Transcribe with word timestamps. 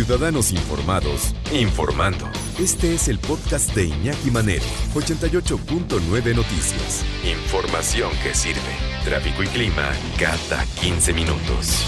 Ciudadanos 0.00 0.50
Informados, 0.50 1.34
informando. 1.52 2.24
Este 2.58 2.94
es 2.94 3.08
el 3.08 3.18
podcast 3.18 3.74
de 3.74 3.84
Iñaki 3.84 4.30
Manero, 4.30 4.64
88.9 4.94 6.34
Noticias. 6.34 7.04
Información 7.22 8.10
que 8.22 8.32
sirve. 8.32 8.60
Tráfico 9.04 9.42
y 9.42 9.46
clima 9.48 9.92
cada 10.18 10.64
15 10.80 11.12
minutos. 11.12 11.84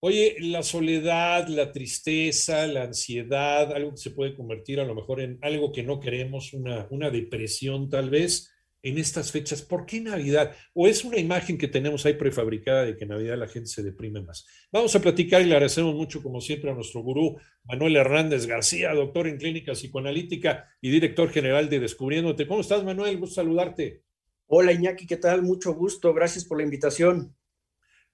Oye, 0.00 0.36
la 0.40 0.62
soledad, 0.62 1.46
la 1.48 1.70
tristeza, 1.72 2.66
la 2.66 2.84
ansiedad, 2.84 3.70
algo 3.74 3.90
que 3.90 3.98
se 3.98 4.12
puede 4.12 4.34
convertir 4.34 4.80
a 4.80 4.84
lo 4.86 4.94
mejor 4.94 5.20
en 5.20 5.38
algo 5.42 5.72
que 5.72 5.82
no 5.82 6.00
queremos, 6.00 6.54
una, 6.54 6.86
una 6.88 7.10
depresión 7.10 7.90
tal 7.90 8.08
vez 8.08 8.50
en 8.86 8.98
estas 8.98 9.32
fechas. 9.32 9.62
¿Por 9.62 9.84
qué 9.84 10.00
Navidad? 10.00 10.54
¿O 10.72 10.86
es 10.86 11.02
una 11.02 11.18
imagen 11.18 11.58
que 11.58 11.66
tenemos 11.66 12.06
ahí 12.06 12.14
prefabricada 12.14 12.84
de 12.84 12.96
que 12.96 13.02
en 13.02 13.10
Navidad 13.10 13.36
la 13.36 13.48
gente 13.48 13.68
se 13.68 13.82
deprime 13.82 14.20
más? 14.20 14.46
Vamos 14.70 14.94
a 14.94 15.00
platicar 15.00 15.42
y 15.42 15.46
le 15.46 15.54
agradecemos 15.54 15.92
mucho, 15.92 16.22
como 16.22 16.40
siempre, 16.40 16.70
a 16.70 16.74
nuestro 16.74 17.02
gurú 17.02 17.36
Manuel 17.64 17.96
Hernández 17.96 18.46
García, 18.46 18.94
doctor 18.94 19.26
en 19.26 19.38
clínica 19.38 19.72
psicoanalítica 19.72 20.68
y 20.80 20.90
director 20.90 21.30
general 21.30 21.68
de 21.68 21.80
Descubriéndote. 21.80 22.46
¿Cómo 22.46 22.60
estás, 22.60 22.84
Manuel? 22.84 23.18
Gusto 23.18 23.34
saludarte. 23.34 24.04
Hola, 24.46 24.70
Iñaki, 24.70 25.04
¿qué 25.04 25.16
tal? 25.16 25.42
Mucho 25.42 25.74
gusto. 25.74 26.14
Gracias 26.14 26.44
por 26.44 26.58
la 26.58 26.64
invitación. 26.64 27.34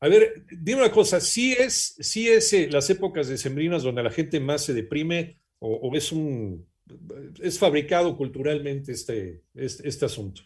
A 0.00 0.08
ver, 0.08 0.46
dime 0.50 0.80
una 0.80 0.90
cosa, 0.90 1.20
¿sí 1.20 1.52
es, 1.52 1.96
sí 2.00 2.30
es 2.30 2.50
eh, 2.54 2.68
las 2.70 2.88
épocas 2.88 3.28
decembrinas 3.28 3.82
donde 3.82 4.02
la 4.02 4.10
gente 4.10 4.40
más 4.40 4.64
se 4.64 4.72
deprime 4.72 5.38
o, 5.58 5.68
o 5.68 5.94
es 5.94 6.10
un 6.12 6.66
es 7.42 7.58
fabricado 7.58 8.16
culturalmente 8.16 8.92
este, 8.92 9.42
este, 9.54 9.86
este 9.86 10.06
asunto? 10.06 10.42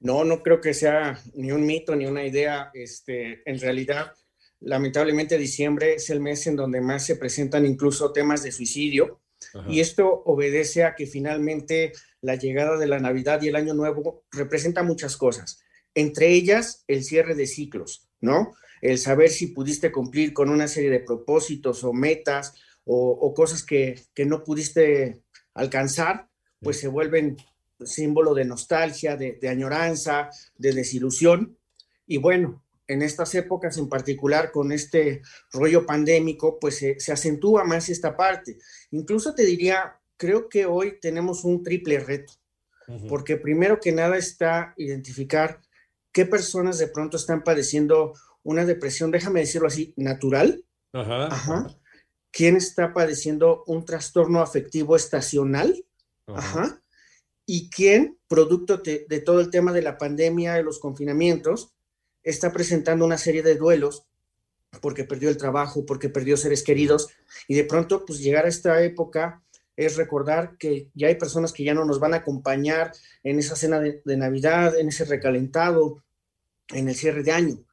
No, 0.00 0.24
no 0.24 0.42
creo 0.42 0.60
que 0.60 0.74
sea 0.74 1.20
ni 1.34 1.52
un 1.52 1.64
mito 1.64 1.94
ni 1.94 2.06
una 2.06 2.24
idea. 2.26 2.70
Este, 2.74 3.42
en 3.48 3.58
realidad, 3.58 4.12
lamentablemente 4.60 5.38
diciembre 5.38 5.94
es 5.94 6.10
el 6.10 6.20
mes 6.20 6.46
en 6.46 6.56
donde 6.56 6.80
más 6.80 7.06
se 7.06 7.16
presentan 7.16 7.66
incluso 7.66 8.12
temas 8.12 8.42
de 8.42 8.52
suicidio. 8.52 9.20
Y 9.68 9.80
esto 9.80 10.22
obedece 10.24 10.84
a 10.84 10.94
que 10.94 11.06
finalmente 11.06 11.92
la 12.20 12.36
llegada 12.36 12.78
de 12.78 12.86
la 12.86 13.00
Navidad 13.00 13.42
y 13.42 13.48
el 13.48 13.56
Año 13.56 13.74
Nuevo 13.74 14.24
representa 14.30 14.84
muchas 14.84 15.16
cosas, 15.16 15.60
entre 15.94 16.28
ellas 16.28 16.84
el 16.86 17.02
cierre 17.02 17.34
de 17.34 17.48
ciclos, 17.48 18.08
¿no? 18.20 18.54
El 18.80 18.98
saber 18.98 19.30
si 19.30 19.48
pudiste 19.48 19.90
cumplir 19.90 20.32
con 20.32 20.48
una 20.48 20.68
serie 20.68 20.90
de 20.90 21.00
propósitos 21.00 21.82
o 21.82 21.92
metas 21.92 22.54
o, 22.84 23.34
cosas 23.34 23.64
que, 23.64 24.00
que, 24.14 24.26
no 24.26 24.42
pudiste 24.42 25.22
alcanzar, 25.54 26.28
pues 26.60 26.80
se 26.80 26.88
vuelven 26.88 27.36
símbolo 27.86 28.34
de 28.34 28.44
nostalgia, 28.44 29.16
de, 29.16 29.48
añoranza, 29.48 30.30
de 30.56 30.72
desilusión. 30.72 31.56
Y 32.06 32.18
bueno, 32.18 32.62
en 32.86 33.02
estas 33.02 33.34
épocas 33.34 33.78
en 33.78 33.88
particular 33.88 34.50
con 34.52 34.72
este 34.72 35.22
rollo 35.52 35.86
pandémico, 35.86 36.58
pues 36.58 36.78
se, 36.78 37.12
acentúa 37.12 37.64
más 37.64 37.88
esta 37.88 38.16
parte. 38.16 38.58
Incluso 38.90 39.34
te 39.34 39.44
diría, 39.44 39.98
creo 40.16 40.48
que 40.48 40.66
hoy 40.66 40.98
tenemos 41.00 41.44
un 41.44 41.62
triple 41.62 41.98
reto, 42.00 42.34
porque 43.08 43.36
primero 43.36 43.80
que 43.80 43.92
nada 43.92 44.18
está 44.18 44.74
identificar 44.76 45.60
qué 46.12 46.26
personas 46.26 46.78
de 46.78 46.88
pronto 46.88 47.16
están 47.16 47.42
padeciendo 47.42 48.12
una 48.42 48.64
depresión, 48.64 49.10
déjame 49.10 49.40
decirlo 49.40 49.68
así, 49.68 49.94
natural. 49.96 50.64
Ajá. 50.92 51.78
¿Quién 52.30 52.56
está 52.56 52.92
padeciendo 52.92 53.62
un 53.66 53.84
trastorno 53.84 54.40
afectivo 54.40 54.96
estacional? 54.96 55.84
Ajá 56.26 56.82
y 57.46 57.70
quién, 57.70 58.18
producto 58.28 58.78
de, 58.78 59.22
todo 59.24 59.40
el 59.40 59.50
tema 59.50 59.72
de 59.72 59.82
la 59.82 59.98
pandemia, 59.98 60.54
de 60.54 60.62
los 60.62 60.78
confinamientos, 60.78 61.72
está 62.22 62.52
presentando 62.52 63.04
una 63.04 63.18
serie 63.18 63.42
de 63.42 63.56
duelos 63.56 64.06
porque 64.80 65.04
perdió 65.04 65.28
el 65.28 65.36
trabajo, 65.36 65.84
porque 65.84 66.08
perdió 66.08 66.36
seres 66.36 66.62
queridos, 66.62 67.08
y 67.46 67.54
de 67.54 67.64
pronto, 67.64 68.06
pues 68.06 68.20
llegar 68.20 68.46
a 68.46 68.48
esta 68.48 68.82
época 68.82 69.42
es 69.76 69.96
recordar 69.96 70.56
que 70.58 70.88
ya 70.94 71.08
hay 71.08 71.16
personas 71.16 71.52
que 71.52 71.64
ya 71.64 71.74
no 71.74 71.84
nos 71.84 72.00
van 72.00 72.14
a 72.14 72.18
acompañar 72.18 72.92
en 73.22 73.38
esa 73.38 73.54
cena 73.54 73.80
de, 73.80 74.16
Navidad, 74.16 74.78
en 74.78 74.88
ese 74.88 75.04
recalentado, 75.04 76.02
en 76.68 76.88
el 76.88 76.94
cierre 76.94 77.22
de 77.22 77.32
año, 77.32 77.64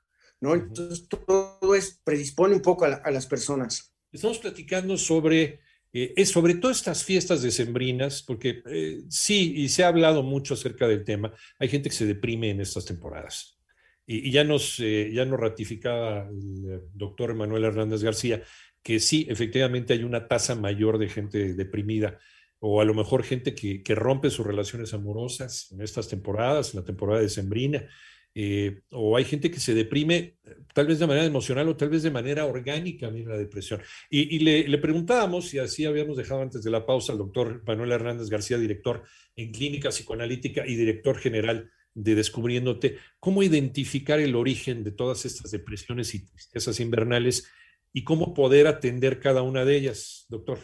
¿no? 0.41 0.55
Entonces, 0.55 1.07
todo 1.07 1.75
es, 1.75 1.99
predispone 2.03 2.55
un 2.55 2.61
poco 2.61 2.85
a 2.85 3.11
las 3.11 3.27
personas. 3.27 3.93
Estamos 4.11 4.39
platicando 4.39 4.97
sobre 4.97 5.61
eh, 5.91 6.13
es 6.15 6.29
sobre 6.29 6.55
todo 6.55 6.71
estas 6.71 7.03
fiestas 7.03 7.41
decembrinas, 7.41 8.23
porque 8.23 8.61
eh, 8.65 9.01
sí, 9.09 9.53
y 9.55 9.69
se 9.69 9.83
ha 9.83 9.87
hablado 9.87 10.23
mucho 10.23 10.53
acerca 10.53 10.87
del 10.87 11.03
tema, 11.03 11.33
hay 11.57 11.67
gente 11.67 11.89
que 11.89 11.95
se 11.95 12.05
deprime 12.05 12.51
en 12.51 12.61
estas 12.61 12.85
temporadas. 12.85 13.57
Y, 14.05 14.31
ya, 14.31 14.43
nos, 14.43 14.79
eh, 14.79 15.11
ya 15.13 15.23
nos 15.25 15.39
ratificaba 15.39 16.27
el 16.27 16.81
doctor 16.93 17.35
Manuel 17.35 17.65
Hernández 17.65 18.01
García 18.01 18.41
que 18.81 18.99
sí, 18.99 19.27
efectivamente 19.29 19.93
hay 19.93 20.03
una 20.03 20.27
tasa 20.27 20.55
mayor 20.55 20.97
de 20.97 21.09
gente 21.09 21.53
deprimida, 21.53 22.17
o 22.59 22.81
a 22.81 22.85
lo 22.85 22.93
mejor 22.93 23.23
gente 23.23 23.53
que, 23.53 23.83
que 23.83 23.95
rompe 23.95 24.29
sus 24.29 24.45
relaciones 24.45 24.93
amorosas 24.93 25.71
en 25.71 25.81
estas 25.81 26.07
temporadas, 26.07 26.73
en 26.73 26.79
la 26.79 26.85
temporada 26.85 27.21
decembrina. 27.21 27.87
Eh, 28.35 28.81
o 28.91 29.17
hay 29.17 29.25
gente 29.25 29.49
que 29.49 29.59
se 29.59 29.73
deprime 29.73 30.37
tal 30.73 30.87
vez 30.87 30.99
de 30.99 31.07
manera 31.07 31.25
emocional 31.25 31.67
o 31.67 31.75
tal 31.75 31.89
vez 31.89 32.03
de 32.03 32.11
manera 32.11 32.45
orgánica, 32.45 33.09
mira 33.09 33.31
la 33.31 33.37
depresión. 33.37 33.81
Y, 34.09 34.39
le, 34.39 34.77
preguntábamos, 34.77 35.53
y 35.53 35.59
así 35.59 35.85
habíamos 35.85 36.17
dejado 36.17 36.41
antes 36.41 36.63
de 36.63 36.71
la 36.71 36.85
pausa 36.85 37.11
al 37.11 37.17
doctor 37.17 37.63
Manuel 37.65 37.91
Hernández 37.91 38.29
García, 38.29 38.57
director 38.57 39.03
en 39.35 39.51
clínica 39.51 39.89
psicoanalítica 39.89 40.65
y 40.65 40.75
director 40.75 41.17
general 41.17 41.71
de 41.93 42.15
Descubriéndote, 42.15 42.97
cómo 43.19 43.43
identificar 43.43 44.19
el 44.19 44.35
origen 44.35 44.83
de 44.83 44.91
todas 44.91 45.25
estas 45.25 45.51
depresiones 45.51 46.13
y 46.13 46.25
tristezas 46.25 46.79
invernales 46.79 47.49
y 47.91 48.03
cómo 48.03 48.33
poder 48.33 48.67
atender 48.67 49.19
cada 49.19 49.41
una 49.41 49.65
de 49.65 49.75
ellas, 49.75 50.27
doctor. 50.29 50.59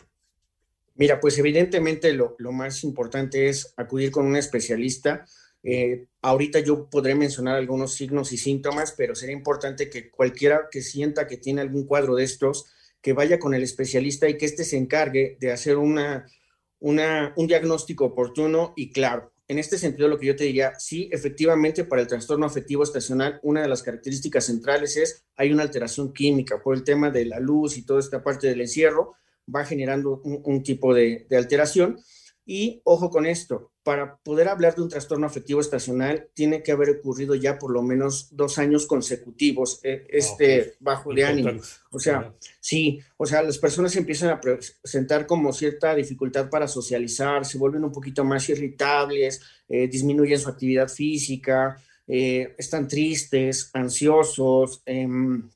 Mira, 0.94 1.20
pues 1.20 1.38
evidentemente 1.40 2.14
lo, 2.14 2.36
lo 2.40 2.54
más 2.54 2.84
importante 2.86 3.50
es 3.50 3.74
acudir 3.76 4.12
con 4.12 4.28
un 4.28 4.38
especialista 4.38 5.26
eh, 5.68 6.06
ahorita 6.22 6.60
yo 6.60 6.88
podré 6.92 7.16
mencionar 7.16 7.56
algunos 7.56 7.94
signos 7.96 8.32
y 8.32 8.38
síntomas, 8.38 8.94
pero 8.96 9.16
sería 9.16 9.36
importante 9.36 9.90
que 9.90 10.12
cualquiera 10.12 10.68
que 10.70 10.84
sienta 10.84 11.26
que 11.26 11.38
tiene 11.38 11.62
algún 11.62 11.88
cuadro 11.88 12.16
de 12.16 12.24
estos, 12.24 12.68
que 13.02 13.14
vaya 13.14 13.40
con 13.40 13.56
el 13.56 13.64
especialista 13.64 14.30
y 14.30 14.38
que 14.38 14.46
éste 14.46 14.64
se 14.64 14.78
encargue 14.78 15.38
de 15.40 15.52
hacer 15.52 15.78
una, 15.78 16.28
un 16.80 17.48
diagnóstico 17.48 18.06
oportuno 18.06 18.74
y 18.76 18.92
claro. 18.92 19.32
En 19.48 19.60
este 19.60 19.78
sentido, 19.78 20.08
lo 20.08 20.20
que 20.20 20.28
yo 20.28 20.36
te 20.36 20.44
diría, 20.44 20.74
sí, 20.80 21.10
efectivamente, 21.12 21.84
para 21.84 22.02
el 22.02 22.08
trastorno 22.08 22.46
afectivo 22.46 22.84
estacional, 22.84 23.40
una 23.44 23.62
de 23.62 23.68
las 23.68 23.84
características 23.84 24.46
centrales 24.46 24.98
es 24.98 25.26
hay 25.36 25.52
una 25.52 25.64
alteración 25.64 26.14
química 26.14 26.62
por 26.62 26.76
el 26.76 26.84
tema 26.84 27.10
de 27.10 27.26
la 27.26 27.40
luz 27.40 27.78
y 27.78 27.86
toda 27.86 28.00
esta 28.00 28.24
parte 28.24 28.48
del 28.48 28.62
encierro, 28.62 29.16
va 29.54 29.66
generando 29.66 30.22
un, 30.24 30.64
tipo 30.64 30.94
de 30.96 31.28
alteración 31.32 32.00
y 32.44 32.82
ojo 32.84 33.12
con 33.12 33.28
esto, 33.28 33.72
para 33.86 34.18
poder 34.18 34.50
hablar 34.50 34.74
de 34.74 34.82
un 34.82 34.90
trastorno 34.90 35.28
afectivo 35.28 35.62
estacional, 35.62 36.28
tiene 36.34 36.64
que 36.64 36.72
haber 36.72 36.90
ocurrido 36.90 37.36
ya 37.36 37.60
por 37.60 37.70
lo 37.70 37.84
menos 37.84 38.36
dos 38.36 38.58
años 38.58 38.88
consecutivos 38.88 39.80
eh, 39.84 40.08
este 40.10 40.74
bajo 40.80 41.14
de 41.14 41.24
ánimo. 41.24 41.62
O 41.92 42.00
sea, 42.00 42.34
sí, 42.60 43.00
o 43.16 43.28
sea, 43.28 43.44
las 43.44 43.60
personas 43.60 43.96
empiezan 43.96 44.32
a 44.32 44.42
presentar 44.42 45.28
como 45.28 45.54
cierta 45.54 45.94
dificultad 45.94 46.50
para 46.50 46.68
socializar, 46.68 47.46
se 47.46 47.60
vuelven 47.60 47.84
un 47.84 47.92
poquito 47.92 48.26
más 48.26 48.50
irritables, 48.50 49.40
eh, 49.70 49.88
disminuyen 49.88 50.40
su 50.40 50.50
actividad 50.50 50.88
física, 50.88 51.80
eh, 52.08 52.56
están 52.58 52.88
tristes, 52.88 53.70
ansiosos, 53.72 54.82
em, 54.88 55.48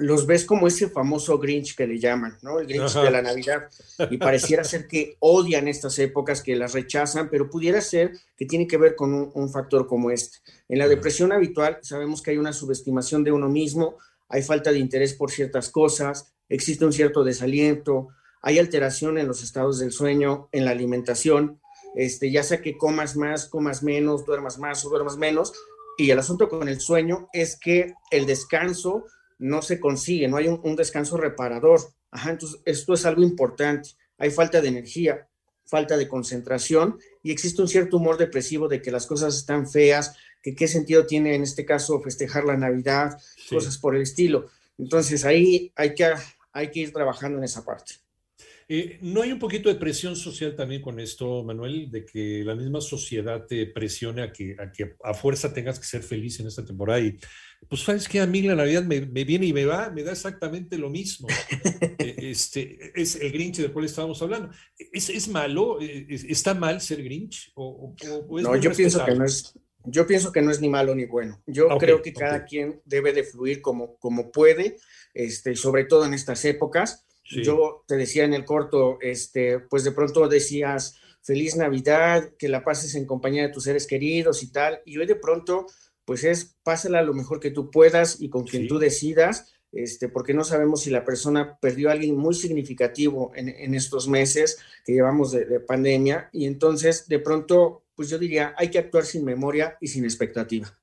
los 0.00 0.26
ves 0.26 0.46
como 0.46 0.66
ese 0.66 0.88
famoso 0.88 1.38
Grinch 1.38 1.76
que 1.76 1.86
le 1.86 1.98
llaman, 1.98 2.38
¿no? 2.40 2.58
El 2.58 2.66
Grinch 2.66 2.94
de 2.94 3.10
la 3.10 3.20
Navidad. 3.20 3.68
Y 4.10 4.16
pareciera 4.16 4.64
ser 4.64 4.88
que 4.88 5.16
odian 5.18 5.68
estas 5.68 5.98
épocas, 5.98 6.42
que 6.42 6.56
las 6.56 6.72
rechazan, 6.72 7.28
pero 7.28 7.50
pudiera 7.50 7.82
ser 7.82 8.12
que 8.34 8.46
tiene 8.46 8.66
que 8.66 8.78
ver 8.78 8.96
con 8.96 9.30
un, 9.34 9.50
factor 9.52 9.86
como 9.86 10.10
este. 10.10 10.38
En 10.70 10.78
la 10.78 10.88
depresión 10.88 11.32
habitual 11.32 11.78
sabemos 11.82 12.22
que 12.22 12.30
hay 12.30 12.38
una 12.38 12.54
subestimación 12.54 13.24
de 13.24 13.32
uno 13.32 13.50
mismo, 13.50 13.98
hay 14.30 14.42
falta 14.42 14.72
de 14.72 14.78
interés 14.78 15.12
por 15.12 15.30
ciertas 15.30 15.68
cosas, 15.68 16.32
existe 16.48 16.86
un 16.86 16.94
cierto 16.94 17.22
desaliento, 17.22 18.08
hay 18.40 18.58
alteración 18.58 19.18
en 19.18 19.28
los 19.28 19.42
estados 19.42 19.78
del 19.80 19.92
sueño, 19.92 20.48
en 20.52 20.64
la 20.64 20.70
alimentación, 20.70 21.60
este, 21.94 22.30
ya 22.30 22.42
sea 22.42 22.62
que 22.62 22.78
comas 22.78 23.16
más, 23.16 23.46
comas 23.46 23.82
menos, 23.82 24.24
duermas 24.24 24.58
más 24.58 24.82
o 24.86 24.88
duermas 24.88 25.18
menos. 25.18 25.52
Y 25.98 26.10
el 26.10 26.18
asunto 26.18 26.48
con 26.48 26.68
el 26.68 26.80
sueño 26.80 27.28
es 27.34 27.58
que 27.60 27.92
el 28.10 28.24
descanso 28.24 29.04
no 29.40 29.62
se 29.62 29.80
consigue, 29.80 30.28
no 30.28 30.36
hay 30.36 30.46
un, 30.48 30.76
descanso 30.76 31.16
reparador. 31.16 31.80
Ajá, 32.10 32.30
entonces 32.30 32.60
esto 32.64 32.94
es 32.94 33.06
algo 33.06 33.22
importante. 33.22 33.90
Hay 34.18 34.30
falta 34.30 34.60
de 34.60 34.68
energía, 34.68 35.28
falta 35.64 35.96
de 35.96 36.06
concentración 36.06 36.98
y 37.22 37.32
existe 37.32 37.62
un 37.62 37.68
cierto 37.68 37.96
humor 37.96 38.18
depresivo 38.18 38.68
de 38.68 38.82
que 38.82 38.90
las 38.90 39.06
cosas 39.06 39.34
están 39.34 39.68
feas, 39.68 40.14
que 40.42 40.54
qué 40.54 40.68
sentido 40.68 41.06
tiene 41.06 41.34
en 41.34 41.42
este 41.42 41.64
caso 41.64 42.00
festejar 42.00 42.44
la 42.44 42.56
Navidad, 42.56 43.18
cosas 43.48 43.78
por 43.78 43.96
el 43.96 44.02
estilo. 44.02 44.50
Entonces 44.78 45.24
ahí 45.24 45.72
hay 45.74 45.94
que, 45.94 46.12
hay 46.52 46.70
que 46.70 46.80
ir 46.80 46.92
trabajando 46.92 47.38
en 47.38 47.44
esa 47.44 47.64
parte. 47.64 47.94
Eh, 48.72 48.98
¿No 49.00 49.22
hay 49.22 49.32
un 49.32 49.40
poquito 49.40 49.68
de 49.68 49.74
presión 49.74 50.14
social 50.14 50.54
también 50.54 50.80
con 50.80 51.00
esto, 51.00 51.42
Manuel, 51.42 51.90
de 51.90 52.04
que 52.04 52.44
la 52.44 52.54
misma 52.54 52.80
sociedad 52.80 53.44
te 53.44 53.66
presione 53.66 54.22
a 54.22 54.30
que 54.30 54.54
a, 54.60 54.70
que 54.70 54.94
a 55.02 55.12
fuerza 55.12 55.52
tengas 55.52 55.80
que 55.80 55.86
ser 55.86 56.04
feliz 56.04 56.38
en 56.38 56.46
esta 56.46 56.64
temporada? 56.64 57.00
Y 57.00 57.18
pues 57.68 57.82
sabes 57.82 58.08
que 58.08 58.20
a 58.20 58.28
mí 58.28 58.42
la 58.42 58.54
Navidad 58.54 58.84
me, 58.84 59.00
viene 59.00 59.46
y 59.46 59.52
me 59.52 59.64
va, 59.64 59.90
me 59.90 60.04
da 60.04 60.12
exactamente 60.12 60.78
lo 60.78 60.88
mismo. 60.88 61.26
Eh, 61.98 62.30
este, 62.30 62.92
es 62.94 63.16
el 63.16 63.32
Grinch 63.32 63.58
del 63.58 63.72
cual 63.72 63.84
estábamos 63.84 64.22
hablando. 64.22 64.50
¿Es, 64.78 65.10
es 65.10 65.28
malo? 65.28 65.78
Eh, 65.82 66.06
¿Está 66.08 66.54
mal 66.54 66.80
ser 66.80 67.02
Grinch? 67.02 67.52
¿O, 67.54 67.94
no, 68.30 68.56
yo 68.56 68.72
pienso 68.72 69.04
que 69.04 69.14
no 69.14 69.24
es, 69.24 69.58
yo 69.84 70.06
pienso 70.06 70.32
que 70.32 70.40
no 70.40 70.50
es 70.50 70.60
ni 70.60 70.68
malo 70.68 70.94
ni 70.94 71.04
bueno. 71.04 71.42
Yo 71.46 71.68
creo 71.78 72.00
que 72.00 72.12
cada 72.12 72.44
quien 72.44 72.80
debe 72.84 73.12
de 73.12 73.24
fluir 73.24 73.60
como, 73.60 73.96
como 73.98 74.30
puede, 74.30 74.76
este, 75.12 75.56
sobre 75.56 75.84
todo 75.84 76.06
en 76.06 76.14
estas 76.14 76.44
épocas. 76.44 77.06
Yo 77.30 77.84
te 77.86 77.96
decía 77.96 78.24
en 78.24 78.34
el 78.34 78.44
corto, 78.44 78.98
este, 79.00 79.60
pues 79.60 79.84
de 79.84 79.92
pronto 79.92 80.28
decías 80.28 80.96
feliz 81.22 81.56
Navidad, 81.56 82.32
que 82.38 82.48
la 82.48 82.64
pases 82.64 82.94
en 82.94 83.06
compañía 83.06 83.42
de 83.42 83.52
tus 83.52 83.64
seres 83.64 83.86
queridos 83.86 84.42
y 84.42 84.50
tal, 84.50 84.80
y 84.84 84.98
hoy 84.98 85.06
de 85.06 85.16
pronto, 85.16 85.66
pues 86.04 86.24
es 86.24 86.56
pásala 86.62 87.02
lo 87.02 87.14
mejor 87.14 87.40
que 87.40 87.50
tú 87.50 87.70
puedas 87.70 88.20
y 88.20 88.30
con 88.30 88.44
quien 88.44 88.66
tú 88.66 88.78
decidas, 88.78 89.52
este, 89.72 90.08
porque 90.08 90.34
no 90.34 90.42
sabemos 90.42 90.82
si 90.82 90.90
la 90.90 91.04
persona 91.04 91.58
perdió 91.60 91.88
a 91.88 91.92
alguien 91.92 92.16
muy 92.16 92.34
significativo 92.34 93.30
en, 93.36 93.74
estos 93.74 94.08
meses 94.08 94.58
que 94.84 94.92
llevamos 94.92 95.30
de, 95.30 95.60
pandemia, 95.60 96.28
y 96.32 96.46
entonces 96.46 97.06
de 97.06 97.18
pronto, 97.20 97.84
pues 97.94 98.08
yo 98.08 98.18
diría, 98.18 98.54
hay 98.56 98.70
que 98.70 98.78
actuar 98.78 99.04
sin 99.04 99.24
memoria 99.24 99.76
y 99.80 99.88
sin 99.88 100.04
expectativa. 100.04 100.76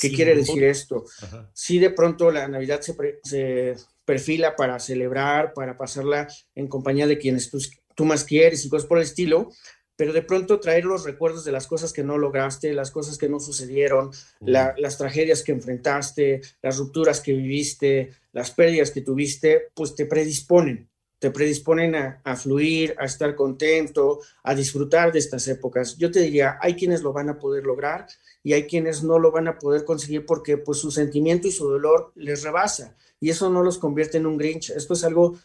¿Qué 0.00 0.10
quiere 0.10 0.34
decir 0.34 0.64
esto? 0.64 1.04
Si 1.52 1.78
de 1.78 1.90
pronto 1.90 2.30
la 2.30 2.48
Navidad 2.48 2.80
se, 2.80 2.94
se 3.22 3.76
perfila 4.12 4.56
para 4.56 4.78
celebrar, 4.78 5.54
para 5.54 5.78
pasarla 5.78 6.28
en 6.54 6.68
compañía 6.68 7.06
de 7.06 7.16
quienes 7.16 7.50
tú, 7.94 8.04
más 8.04 8.24
quieres 8.24 8.62
y 8.62 8.68
cosas 8.68 8.86
por 8.86 8.98
el 8.98 9.04
estilo, 9.04 9.48
pero 9.96 10.12
de 10.12 10.20
pronto 10.20 10.60
traer 10.60 10.84
los 10.84 11.04
recuerdos 11.04 11.46
de 11.46 11.52
las 11.52 11.66
cosas 11.66 11.94
que 11.94 12.04
no 12.04 12.18
lograste, 12.18 12.74
las 12.74 12.90
cosas 12.90 13.16
que 13.16 13.30
no 13.30 13.40
sucedieron, 13.40 14.10
las 14.42 14.98
tragedias 14.98 15.42
que 15.42 15.52
enfrentaste, 15.52 16.42
las 16.60 16.76
rupturas 16.76 17.22
que 17.22 17.32
viviste, 17.32 18.10
las 18.32 18.50
pérdidas 18.50 18.90
que 18.90 19.00
tuviste, 19.00 19.68
pues 19.72 19.94
te 19.94 20.04
predisponen, 20.04 20.90
te 21.18 21.30
predisponen 21.30 21.94
a, 21.94 22.20
a, 22.22 22.36
fluir, 22.36 22.94
a 22.98 23.06
estar 23.06 23.34
contento, 23.34 24.20
a 24.42 24.54
disfrutar 24.54 25.10
de 25.10 25.20
estas 25.20 25.48
épocas. 25.48 25.96
Yo 25.96 26.10
te 26.10 26.20
diría, 26.20 26.58
hay 26.60 26.74
quienes 26.74 27.00
lo 27.00 27.14
van 27.14 27.30
a 27.30 27.38
poder 27.38 27.64
lograr 27.64 28.06
y 28.42 28.52
hay 28.52 28.66
quienes 28.66 29.02
no 29.02 29.18
lo 29.18 29.30
van 29.30 29.48
a 29.48 29.58
poder 29.58 29.86
conseguir 29.86 30.26
porque 30.26 30.58
pues 30.58 30.76
su 30.76 30.90
sentimiento 30.90 31.48
y 31.48 31.52
su 31.52 31.66
dolor 31.66 32.12
les 32.14 32.42
rebasa 32.42 32.94
y 33.22 33.30
eso 33.30 33.48
no 33.48 33.62
los 33.62 33.78
convierte 33.78 34.18
en 34.18 34.26
un 34.26 34.36
Grinch. 34.36 34.70
Esto 34.70 34.94
es 34.94 35.04
algo 35.04 35.38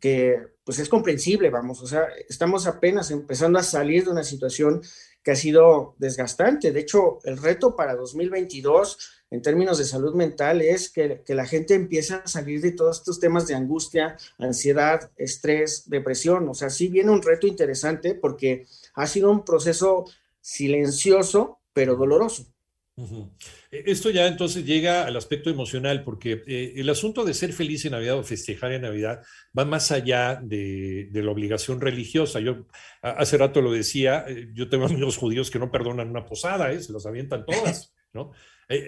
que 0.00 0.38
pues 0.64 0.78
es 0.78 0.88
comprensible, 0.88 1.50
vamos, 1.50 1.82
o 1.82 1.86
sea, 1.86 2.06
estamos 2.28 2.66
apenas 2.66 3.10
empezando 3.10 3.58
a 3.58 3.62
salir 3.62 4.04
de 4.04 4.10
una 4.10 4.22
situación 4.22 4.80
que 5.22 5.32
ha 5.32 5.36
sido 5.36 5.96
desgastante. 5.98 6.70
De 6.70 6.80
hecho, 6.80 7.18
el 7.24 7.36
reto 7.36 7.74
para 7.74 7.96
2022 7.96 8.98
en 9.30 9.42
términos 9.42 9.78
de 9.78 9.84
salud 9.84 10.14
mental 10.14 10.62
es 10.62 10.90
que, 10.90 11.22
que 11.26 11.34
la 11.34 11.44
gente 11.44 11.74
empiece 11.74 12.14
a 12.14 12.26
salir 12.26 12.60
de 12.60 12.70
todos 12.70 12.98
estos 12.98 13.18
temas 13.18 13.48
de 13.48 13.54
angustia, 13.54 14.16
ansiedad, 14.38 15.10
estrés, 15.16 15.90
depresión. 15.90 16.48
O 16.48 16.54
sea, 16.54 16.70
sí 16.70 16.88
viene 16.88 17.10
un 17.10 17.22
reto 17.22 17.48
interesante 17.48 18.14
porque 18.14 18.66
ha 18.94 19.06
sido 19.08 19.30
un 19.30 19.44
proceso 19.44 20.04
silencioso, 20.40 21.58
pero 21.72 21.96
doloroso. 21.96 22.53
E, 22.96 23.84
esto 23.86 24.10
ya 24.10 24.26
entonces 24.26 24.64
llega 24.64 25.04
al 25.04 25.16
aspecto 25.16 25.50
emocional, 25.50 26.04
porque 26.04 26.42
eh, 26.46 26.74
el 26.76 26.88
asunto 26.88 27.24
de 27.24 27.34
ser 27.34 27.52
feliz 27.52 27.84
en 27.84 27.92
Navidad 27.92 28.18
o 28.18 28.22
festejar 28.22 28.72
en 28.72 28.82
Navidad 28.82 29.22
va 29.56 29.64
más 29.64 29.90
allá 29.90 30.40
de, 30.42 31.08
la 31.12 31.30
obligación 31.30 31.80
religiosa. 31.80 32.40
Yo 32.40 32.66
hace 33.02 33.36
rato 33.36 33.60
lo 33.60 33.72
decía, 33.72 34.24
eh, 34.28 34.48
yo 34.54 34.68
tengo 34.68 34.86
amigos 34.86 35.16
judíos 35.16 35.50
que 35.50 35.58
no 35.58 35.70
perdonan 35.70 36.10
una 36.10 36.24
posada, 36.24 36.72
¿eh? 36.72 36.80
se 36.80 36.92
las 36.92 37.06
avientan 37.06 37.44
todas, 37.44 37.92
¿no? 38.12 38.32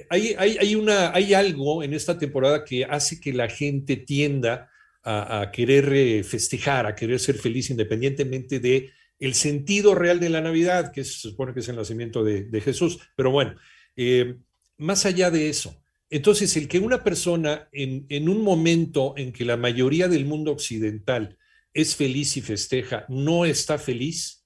hay, 0.09 0.35
hay, 0.39 0.75
una, 0.75 1.13
hay 1.13 1.35
algo 1.35 1.83
en 1.83 1.93
esta 1.93 2.19
temporada 2.19 2.65
que 2.65 2.85
hace 2.87 3.21
que 3.21 3.35
la 3.35 3.49
gente 3.49 3.97
tienda 3.97 4.71
a, 5.03 5.51
querer 5.53 6.25
festejar, 6.25 6.87
a 6.87 6.95
querer 6.95 7.21
ser 7.21 7.37
feliz 7.37 7.71
independientemente 7.71 8.59
de 8.59 8.91
el 9.21 9.35
sentido 9.35 9.95
real 9.95 10.19
de 10.19 10.31
la 10.31 10.41
Navidad, 10.41 10.93
que 10.93 11.05
se 11.05 11.13
supone 11.13 11.53
que 11.53 11.61
es 11.61 11.69
el 11.69 11.77
nacimiento 11.77 12.25
de, 12.25 12.45
de 12.45 12.61
Jesús. 12.61 12.99
Pero 13.15 13.31
bueno, 13.31 13.55
eh, 13.97 14.37
más 14.79 15.07
allá 15.07 15.31
de 15.31 15.49
eso, 15.49 15.77
entonces 16.09 16.57
el 16.57 16.69
que 16.69 16.79
una 16.79 17.03
persona 17.03 17.69
en, 17.73 18.29
un 18.29 18.43
momento 18.43 19.15
en 19.17 19.33
que 19.33 19.45
la 19.45 19.57
mayoría 19.57 20.09
del 20.09 20.25
mundo 20.25 20.53
occidental 20.53 21.37
es 21.75 21.97
feliz 21.97 22.37
y 22.37 22.43
festeja, 22.43 23.05
no 23.09 23.45
está 23.45 23.79
feliz, 23.79 24.45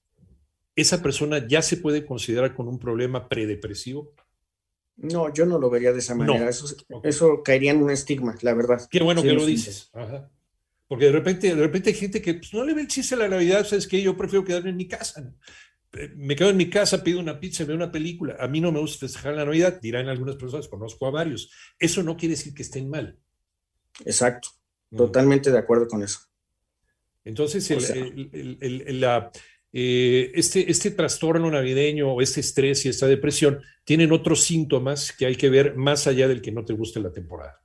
esa 0.75 1.01
persona 1.03 1.45
ya 1.47 1.61
se 1.61 1.77
puede 1.77 2.05
considerar 2.05 2.55
con 2.55 2.67
un 2.67 2.79
problema 2.79 3.29
predepresivo. 3.29 4.13
No, 4.97 5.33
yo 5.33 5.45
no 5.45 5.59
lo 5.59 5.69
vería 5.69 5.91
de 5.91 5.99
esa 5.99 6.15
manera. 6.15 6.49
Eso, 6.49 7.43
caería 7.43 7.71
en 7.71 7.83
un 7.83 7.91
estigma, 7.91 8.35
la 8.41 8.53
verdad. 8.53 8.87
Qué 8.89 9.01
bueno 9.01 9.21
que 9.21 9.33
lo 9.33 9.45
dices. 9.45 9.91
Porque 10.87 11.05
de 11.05 11.11
repente, 11.11 11.55
de 11.55 11.61
repente 11.61 11.89
hay 11.91 11.95
gente 11.95 12.21
que 12.21 12.33
pues, 12.35 12.53
no 12.53 12.65
le 12.65 12.73
ve 12.73 12.81
el 12.81 12.87
chiste 12.87 13.15
a 13.15 13.19
la 13.19 13.29
Navidad, 13.29 13.65
¿sabes 13.65 13.87
que 13.87 14.01
Yo 14.01 14.17
prefiero 14.17 14.43
quedarme 14.43 14.71
en 14.71 14.77
mi 14.77 14.87
casa 14.87 15.33
me 16.15 16.35
quedo 16.35 16.49
en 16.49 16.57
mi 16.57 16.69
casa, 16.69 17.03
pido 17.03 17.19
una 17.19 17.39
pizza, 17.39 17.65
veo 17.65 17.75
una 17.75 17.91
película. 17.91 18.37
A 18.39 18.47
mí 18.47 18.61
no 18.61 18.71
me 18.71 18.79
gusta 18.79 18.99
festejar 18.99 19.33
la 19.33 19.45
Navidad, 19.45 19.79
dirán 19.81 20.07
algunas 20.07 20.35
personas, 20.35 20.67
conozco 20.67 21.05
a 21.05 21.11
varios. 21.11 21.51
Eso 21.77 22.01
no 22.01 22.15
quiere 22.15 22.35
decir 22.35 22.53
que 22.53 22.63
estén 22.63 22.89
mal. 22.89 23.17
Exacto, 24.05 24.49
mm. 24.91 24.97
totalmente 24.97 25.51
de 25.51 25.57
acuerdo 25.57 25.87
con 25.87 26.01
eso. 26.03 26.19
Entonces, 27.23 27.69
eh, 29.73 30.31
este, 30.33 30.71
este 30.71 30.91
trastorno 30.91 31.51
navideño 31.51 32.13
o 32.13 32.21
este 32.21 32.39
estrés 32.39 32.85
y 32.85 32.89
esta 32.89 33.07
depresión 33.07 33.61
tienen 33.83 34.11
otros 34.11 34.43
síntomas 34.43 35.11
que 35.11 35.25
hay 35.25 35.35
que 35.35 35.49
ver 35.49 35.75
más 35.75 36.07
allá 36.07 36.27
del 36.27 36.41
que 36.41 36.51
no 36.51 36.65
te 36.65 36.73
guste 36.73 36.99
la 36.99 37.11
temporada. 37.11 37.61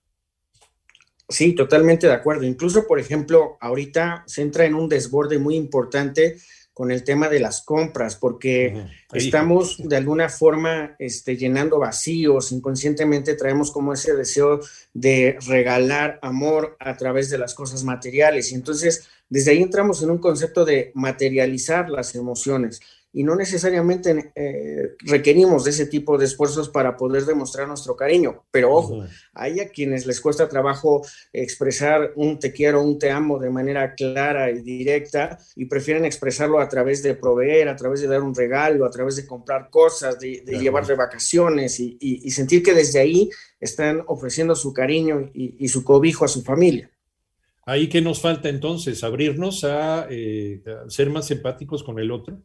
Sí, 1.28 1.54
totalmente 1.54 2.06
de 2.06 2.12
acuerdo. 2.12 2.44
Incluso, 2.44 2.86
por 2.86 3.00
ejemplo, 3.00 3.56
ahorita 3.60 4.24
se 4.26 4.42
entra 4.42 4.64
en 4.64 4.74
un 4.74 4.88
desborde 4.88 5.38
muy 5.38 5.56
importante 5.56 6.36
con 6.76 6.90
el 6.90 7.04
tema 7.04 7.30
de 7.30 7.40
las 7.40 7.62
compras, 7.62 8.16
porque 8.16 8.84
estamos 9.14 9.78
de 9.78 9.96
alguna 9.96 10.28
forma 10.28 10.94
este, 10.98 11.34
llenando 11.34 11.78
vacíos, 11.78 12.52
inconscientemente 12.52 13.34
traemos 13.34 13.70
como 13.70 13.94
ese 13.94 14.14
deseo 14.14 14.60
de 14.92 15.38
regalar 15.46 16.18
amor 16.20 16.76
a 16.78 16.94
través 16.98 17.30
de 17.30 17.38
las 17.38 17.54
cosas 17.54 17.82
materiales. 17.82 18.52
Y 18.52 18.56
entonces, 18.56 19.08
desde 19.30 19.52
ahí 19.52 19.62
entramos 19.62 20.02
en 20.02 20.10
un 20.10 20.18
concepto 20.18 20.66
de 20.66 20.92
materializar 20.92 21.88
las 21.88 22.14
emociones 22.14 22.82
y 23.16 23.24
no 23.24 23.34
necesariamente 23.34 24.30
eh, 24.34 24.94
requerimos 24.98 25.64
de 25.64 25.70
ese 25.70 25.86
tipo 25.86 26.18
de 26.18 26.26
esfuerzos 26.26 26.68
para 26.68 26.98
poder 26.98 27.24
demostrar 27.24 27.66
nuestro 27.66 27.96
cariño. 27.96 28.44
Pero 28.50 28.74
ojo, 28.74 29.06
hay 29.32 29.58
a 29.60 29.70
quienes 29.70 30.04
les 30.04 30.20
cuesta 30.20 30.50
trabajo 30.50 31.00
expresar 31.32 32.12
un 32.16 32.38
te 32.38 32.52
quiero, 32.52 32.82
un 32.82 32.98
te 32.98 33.10
amo 33.10 33.38
de 33.38 33.48
manera 33.48 33.94
clara 33.94 34.50
y 34.50 34.60
directa 34.60 35.38
y 35.54 35.64
prefieren 35.64 36.04
expresarlo 36.04 36.60
a 36.60 36.68
través 36.68 37.02
de 37.02 37.14
proveer, 37.14 37.70
a 37.70 37.76
través 37.76 38.02
de 38.02 38.08
dar 38.08 38.20
un 38.20 38.34
regalo, 38.34 38.84
a 38.84 38.90
través 38.90 39.16
de 39.16 39.26
comprar 39.26 39.70
cosas, 39.70 40.20
de, 40.20 40.42
llevar 40.44 40.86
de 40.86 40.94
vacaciones 40.94 41.80
y, 41.80 42.30
sentir 42.30 42.62
que 42.62 42.74
desde 42.74 43.00
ahí 43.00 43.30
están 43.58 44.02
ofreciendo 44.08 44.54
su 44.54 44.74
cariño 44.74 45.30
y, 45.32 45.66
su 45.68 45.84
cobijo 45.84 46.26
a 46.26 46.28
su 46.28 46.42
familia. 46.42 46.90
Ahí 47.64 47.88
que 47.88 48.02
nos 48.02 48.20
falta 48.20 48.50
entonces, 48.50 49.02
abrirnos 49.02 49.64
a 49.64 50.06
eh, 50.10 50.62
ser 50.88 51.08
más 51.08 51.30
empáticos 51.30 51.82
con 51.82 51.98
el 51.98 52.10
otro. 52.10 52.42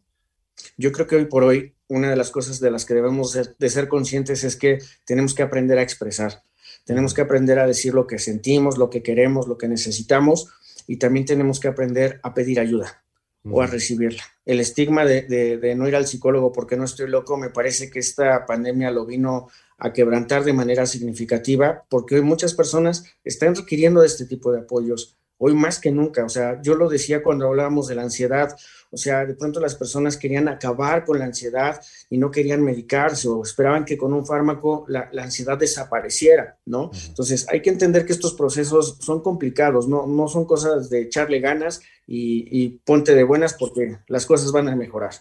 Yo 0.77 0.91
creo 0.91 1.07
que 1.07 1.15
hoy 1.15 1.25
por 1.25 1.43
hoy 1.43 1.75
una 1.87 2.09
de 2.09 2.15
las 2.15 2.31
cosas 2.31 2.59
de 2.59 2.71
las 2.71 2.85
que 2.85 2.93
debemos 2.93 3.37
de 3.57 3.69
ser 3.69 3.87
conscientes 3.87 4.43
es 4.43 4.55
que 4.55 4.79
tenemos 5.05 5.33
que 5.33 5.43
aprender 5.43 5.77
a 5.77 5.81
expresar, 5.81 6.43
tenemos 6.85 7.13
que 7.13 7.21
aprender 7.21 7.59
a 7.59 7.67
decir 7.67 7.93
lo 7.93 8.07
que 8.07 8.19
sentimos, 8.19 8.77
lo 8.77 8.89
que 8.89 9.03
queremos, 9.03 9.47
lo 9.47 9.57
que 9.57 9.67
necesitamos 9.67 10.47
y 10.87 10.97
también 10.97 11.25
tenemos 11.25 11.59
que 11.59 11.67
aprender 11.67 12.19
a 12.23 12.33
pedir 12.33 12.59
ayuda 12.59 13.03
o 13.43 13.61
a 13.61 13.67
recibirla. 13.67 14.23
El 14.45 14.59
estigma 14.59 15.05
de, 15.05 15.73
no 15.75 15.87
ir 15.87 15.95
al 15.95 16.07
psicólogo 16.07 16.51
porque 16.51 16.77
no 16.77 16.85
estoy 16.85 17.09
loco, 17.09 17.37
me 17.37 17.49
parece 17.49 17.89
que 17.89 17.99
esta 17.99 18.45
pandemia 18.45 18.91
lo 18.91 19.05
vino 19.05 19.49
a 19.77 19.93
quebrantar 19.93 20.43
de 20.43 20.53
manera 20.53 20.85
significativa 20.85 21.85
porque 21.89 22.15
hoy 22.15 22.21
muchas 22.21 22.53
personas 22.53 23.03
están 23.23 23.55
requiriendo 23.55 24.01
de 24.01 24.07
este 24.07 24.25
tipo 24.25 24.51
de 24.51 24.59
apoyos, 24.59 25.17
hoy 25.37 25.55
más 25.55 25.79
que 25.79 25.91
nunca. 25.91 26.23
O 26.23 26.29
sea, 26.29 26.61
yo 26.61 26.75
lo 26.75 26.87
decía 26.87 27.23
cuando 27.23 27.47
hablábamos 27.47 27.87
de 27.87 27.95
la 27.95 28.03
ansiedad 28.03 28.55
o 28.91 28.97
sea, 28.97 29.25
de 29.25 29.35
pronto 29.35 29.61
las 29.61 29.75
personas 29.75 30.17
querían 30.17 30.49
acabar 30.49 31.05
con 31.05 31.17
la 31.17 31.25
ansiedad 31.25 31.81
y 32.09 32.17
no 32.17 32.29
querían 32.29 32.61
medicarse 32.61 33.29
o 33.29 33.41
esperaban 33.41 33.85
que 33.85 33.97
con 33.97 34.13
un 34.13 34.25
fármaco 34.25 34.85
la, 34.89 35.09
ansiedad 35.17 35.57
desapareciera, 35.57 36.57
¿no? 36.65 36.91
Entonces 37.07 37.47
hay 37.49 37.61
que 37.61 37.69
entender 37.69 38.05
que 38.05 38.11
estos 38.11 38.33
procesos 38.33 38.97
son 38.99 39.21
complicados, 39.21 39.87
no, 39.87 40.07
no 40.07 40.27
son 40.27 40.45
cosas 40.45 40.89
de 40.89 41.03
echarle 41.03 41.39
ganas 41.39 41.81
y, 42.05 42.69
ponte 42.83 43.15
de 43.15 43.23
buenas 43.23 43.53
porque 43.53 43.97
las 44.07 44.25
cosas 44.25 44.51
van 44.51 44.67
a 44.67 44.75
mejorar. 44.75 45.11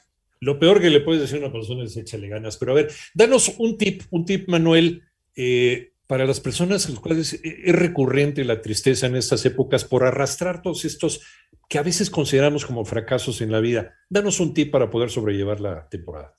Lo 0.40 0.58
peor 0.58 0.80
que 0.80 0.90
le 0.90 1.00
puedes 1.00 1.22
decir 1.22 1.36
a 1.36 1.46
una 1.46 1.52
persona 1.52 1.84
es 1.84 1.96
echarle 1.96 2.28
ganas. 2.28 2.56
Pero 2.56 2.72
a 2.72 2.76
ver, 2.76 2.90
danos 3.14 3.54
un 3.58 3.78
tip, 3.78 4.02
un 4.10 4.24
tip, 4.24 4.48
Manuel, 4.48 5.02
eh, 5.36 5.89
para 6.10 6.26
las 6.26 6.40
personas 6.40 6.86
a 6.86 6.88
las 6.88 6.98
cuales 6.98 7.38
es 7.40 7.72
recurrente 7.72 8.42
la 8.42 8.60
tristeza 8.60 9.06
en 9.06 9.14
estas 9.14 9.46
épocas 9.46 9.84
por 9.84 10.02
arrastrar 10.02 10.60
todos 10.60 10.84
estos 10.84 11.20
que 11.68 11.78
a 11.78 11.84
veces 11.84 12.10
consideramos 12.10 12.66
como 12.66 12.84
fracasos 12.84 13.40
en 13.40 13.52
la 13.52 13.60
vida. 13.60 13.94
Danos 14.08 14.40
un 14.40 14.52
tip 14.52 14.72
para 14.72 14.90
poder 14.90 15.08
sobrellevar 15.08 15.60
la 15.60 15.88
temporada. 15.88 16.36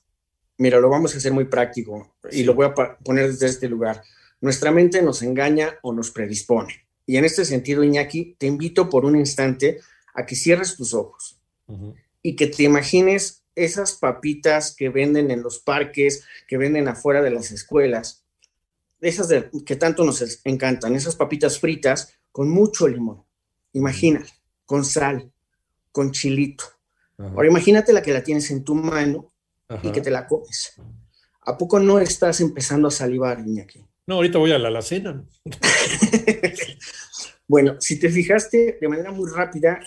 Mira, 0.58 0.78
lo 0.78 0.90
vamos 0.90 1.14
a 1.14 1.16
hacer 1.16 1.32
muy 1.32 1.46
práctico 1.46 2.18
y 2.30 2.42
lo 2.42 2.52
voy 2.52 2.66
a 2.66 2.74
poner 2.74 3.28
desde 3.28 3.46
este 3.46 3.66
lugar. 3.66 4.02
Nuestra 4.42 4.70
mente 4.72 5.00
nos 5.00 5.22
engaña 5.22 5.78
o 5.80 5.94
nos 5.94 6.10
predispone. 6.10 6.86
Y 7.06 7.16
en 7.16 7.24
este 7.24 7.46
sentido, 7.46 7.82
Iñaki, 7.82 8.36
te 8.38 8.46
invito 8.46 8.90
por 8.90 9.06
un 9.06 9.16
instante 9.16 9.80
a 10.12 10.26
que 10.26 10.36
cierres 10.36 10.76
tus 10.76 10.92
ojos 10.92 11.40
y 12.20 12.36
que 12.36 12.46
te 12.46 12.64
imagines 12.64 13.42
esas 13.54 13.92
papitas 13.92 14.76
que 14.76 14.90
venden 14.90 15.30
en 15.30 15.42
los 15.42 15.60
parques, 15.60 16.26
que 16.46 16.58
venden 16.58 16.88
afuera 16.88 17.22
de 17.22 17.30
las 17.30 17.52
escuelas, 17.52 18.21
esas 19.02 19.28
que 19.66 19.76
tanto 19.76 20.04
nos 20.04 20.40
encantan, 20.44 20.94
esas 20.94 21.16
papitas 21.16 21.58
fritas 21.58 22.14
con 22.30 22.48
mucho 22.48 22.88
limón. 22.88 23.24
Imagínate, 23.72 24.30
con 24.64 24.84
sal, 24.84 25.30
con 25.90 26.12
chilito. 26.12 26.64
Ahora 27.18 27.48
imagínate 27.48 27.92
la 27.92 28.02
que 28.02 28.12
la 28.12 28.22
tienes 28.22 28.50
en 28.50 28.64
tu 28.64 28.74
mano 28.74 29.32
y 29.82 29.90
que 29.90 30.00
te 30.00 30.10
la 30.10 30.26
comes. 30.26 30.74
¿A 31.42 31.58
poco 31.58 31.78
no 31.78 31.98
estás 31.98 32.40
empezando 32.40 32.88
a 32.88 32.90
salivar, 32.90 33.40
Iñaki? 33.40 33.84
No, 34.06 34.16
ahorita 34.16 34.38
voy 34.38 34.52
a 34.52 34.58
la 34.58 34.68
alacena. 34.68 35.24
bueno, 37.48 37.76
si 37.80 37.98
te 37.98 38.08
fijaste 38.08 38.78
de 38.80 38.88
manera 38.88 39.12
muy 39.12 39.30
rápida, 39.30 39.80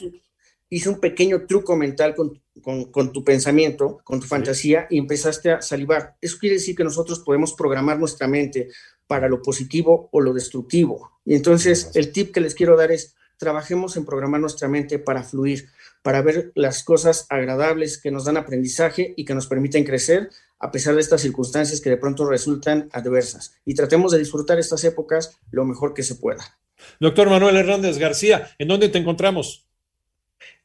hice 0.69 0.89
un 0.89 0.99
pequeño 0.99 1.45
truco 1.45 1.75
mental 1.75 2.15
con, 2.15 3.11
tu 3.11 3.23
pensamiento, 3.23 3.99
con 4.03 4.19
tu 4.19 4.27
fantasía, 4.27 4.87
y 4.89 4.97
empezaste 4.97 5.51
a 5.51 5.61
salivar. 5.61 6.15
Eso 6.21 6.37
quiere 6.39 6.55
decir 6.55 6.75
que 6.75 6.83
nosotros 6.83 7.19
podemos 7.19 7.53
programar 7.53 7.99
nuestra 7.99 8.27
mente 8.27 8.69
para 9.07 9.29
lo 9.29 9.41
positivo 9.41 10.09
o 10.11 10.21
lo 10.21 10.33
destructivo. 10.33 11.11
Y 11.25 11.35
entonces 11.35 11.91
el 11.95 12.11
tip 12.11 12.33
que 12.33 12.41
les 12.41 12.55
quiero 12.55 12.77
dar 12.77 12.91
es, 12.91 13.15
trabajemos 13.37 13.97
en 13.97 14.05
programar 14.05 14.41
nuestra 14.41 14.67
mente 14.67 14.99
para 14.99 15.23
fluir, 15.23 15.69
para 16.01 16.21
ver 16.21 16.51
las 16.55 16.83
cosas 16.83 17.25
agradables 17.29 17.97
que 17.97 18.11
nos 18.11 18.25
dan 18.25 18.37
aprendizaje 18.37 19.13
y 19.17 19.25
que 19.25 19.35
nos 19.35 19.47
permiten 19.47 19.83
crecer 19.83 20.29
a 20.59 20.71
pesar 20.71 20.95
de 20.95 21.01
estas 21.01 21.21
circunstancias 21.21 21.81
que 21.81 21.89
de 21.89 21.97
pronto 21.97 22.27
resultan 22.27 22.89
adversas. 22.91 23.55
Y 23.65 23.75
tratemos 23.75 24.11
de 24.11 24.19
disfrutar 24.19 24.57
estas 24.57 24.83
épocas 24.83 25.37
lo 25.51 25.65
mejor 25.65 25.93
que 25.93 26.03
se 26.03 26.15
pueda. 26.15 26.57
Doctor 26.99 27.29
Manuel 27.29 27.57
Hernández 27.57 27.97
García, 27.97 28.49
¿en 28.57 28.67
dónde 28.67 28.89
te 28.89 28.97
encontramos? 28.97 29.65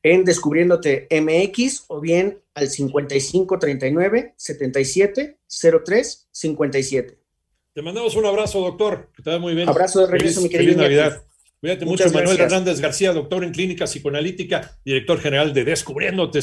En 0.03 0.25
Descubriéndote 0.25 1.09
MX 1.11 1.85
o 1.89 2.01
bien 2.01 2.41
al 2.55 2.69
5539 2.69 4.35
77 4.37 5.39
03 5.85 6.29
57. 6.31 7.20
Te 7.73 7.83
mandamos 7.83 8.17
un 8.17 8.27
abrazo, 8.27 8.61
doctor. 8.61 9.11
Que 9.15 9.23
te 9.23 9.31
va 9.31 9.39
muy 9.39 9.55
bien. 9.55 9.69
Abrazo 9.69 10.01
de 10.01 10.07
regreso, 10.09 10.41
mi 10.41 10.49
querido. 10.49 10.75
Feliz 10.75 10.83
Navidad. 10.83 11.23
Cuídate 11.61 11.85
mucho, 11.85 12.11
Manuel 12.11 12.41
Hernández 12.41 12.81
García, 12.81 13.13
doctor 13.13 13.45
en 13.45 13.53
clínica 13.53 13.85
psicoanalítica, 13.85 14.79
director 14.83 15.21
general 15.21 15.53
de 15.53 15.65
Descubriéndote. 15.65 16.39